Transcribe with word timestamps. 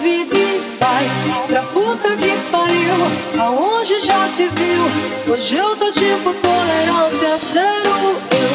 vida 0.00 0.36
e 0.36 0.78
vai 0.80 1.10
pra 1.46 1.62
puta 1.62 2.16
que 2.16 2.32
pariu. 2.50 3.40
Aonde 3.40 3.98
já 4.00 4.26
se 4.26 4.48
viu? 4.48 5.32
Hoje 5.32 5.56
eu 5.56 5.76
tô 5.76 5.90
tipo 5.90 6.32
tolerância 6.34 7.36
zero. 7.36 8.16
Eu 8.30 8.52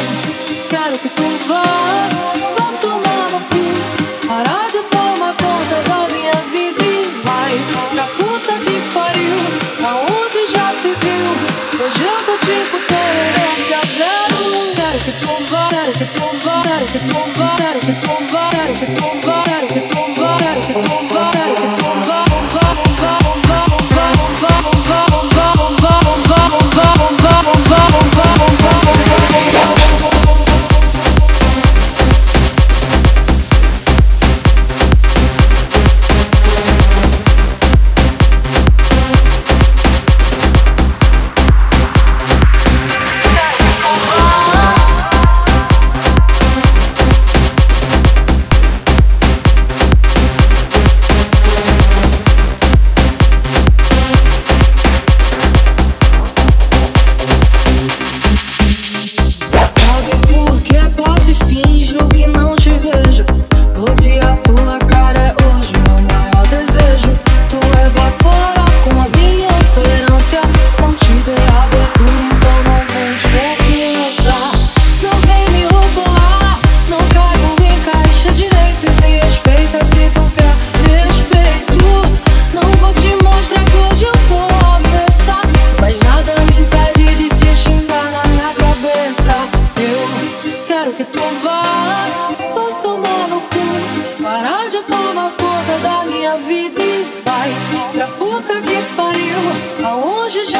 quero 0.69 0.97
que 0.97 1.09
tu 1.09 1.23
vá, 1.47 1.61
vá 2.57 2.67
tomar 2.81 3.31
no 3.31 3.39
cu. 3.39 4.27
Parar 4.27 4.67
de 4.71 4.79
tomar 4.89 5.33
conta 5.33 5.75
da 5.89 6.07
minha 6.13 6.37
vida 6.51 6.83
e 6.83 6.85
vai 7.23 7.53
pra 7.93 8.03
puta 8.17 8.53
que 8.63 8.75
pariu. 8.93 9.37
Aonde 9.85 10.51
já 10.51 10.71
se 10.71 10.89
viu? 10.89 11.27
Hoje 11.83 12.03
eu 12.03 12.17
tô 12.25 12.37
tipo 12.45 12.77
tolerância 12.87 13.79
zero. 13.95 14.37
Quero 14.75 14.99
que 14.99 15.11
tu 15.11 15.31
vá, 15.49 15.67
quero 15.69 15.91
que 15.93 16.05
tu 16.05 16.25
vá, 16.43 16.61
quero 16.63 16.85
que 16.85 16.99
tu 16.99 17.19
vá, 17.37 17.49
quero 17.57 17.79
que 17.79 17.93
tu 17.93 18.13
vá, 18.31 18.49
quero 18.49 18.73
que 18.73 18.85
tu 18.85 19.26
vá, 19.26 19.26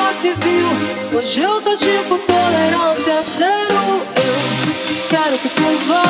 Viu? 0.10 1.20
Hoje 1.20 1.42
eu 1.42 1.62
tô 1.62 1.76
tipo 1.76 2.18
tolerância 2.18 3.22
zero. 3.24 4.02
Eu 4.16 4.36
quero 5.10 5.38
que 5.38 5.50
tu 5.50 5.64
vá, 5.86 6.02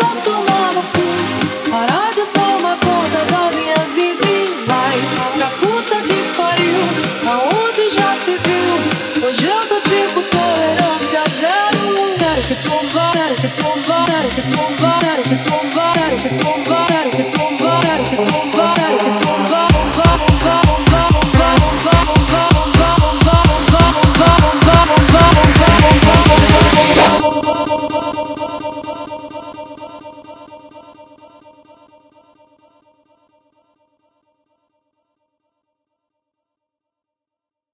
vai 0.00 0.16
tomar 0.22 0.74
no 0.74 0.82
cu. 0.82 1.70
Parar 1.70 2.10
de 2.14 2.22
tomar 2.22 2.76
conta 2.78 3.18
da 3.32 3.50
minha 3.58 3.84
vida 3.96 4.24
e 4.24 4.64
vai 4.64 4.96
pra 5.36 5.48
puta 5.58 5.96
que 6.06 6.18
pariu. 6.36 6.80
Aonde 7.28 7.88
já 7.90 8.14
se 8.14 8.30
viu? 8.30 9.26
Hoje 9.26 9.44
eu 9.44 9.60
tô 9.66 9.80
tipo 9.80 10.22
tolerância 10.30 11.22
zero. 11.30 11.80
Quero 12.16 12.42
que 12.42 12.54
tu 12.54 12.76
vá, 12.94 13.10
quero 13.12 13.34
que 13.34 13.48
tu 13.48 13.68
vá, 13.88 14.04
quero 14.06 14.28
que 14.28 14.42
tu 14.42 14.62
vá, 14.80 14.98
quero 15.00 15.22
que 15.24 15.36
tu 15.36 15.56
vá, 15.74 15.92
quero 15.94 16.16
que 16.16 16.28
tu 16.28 16.70
vá, 16.70 16.79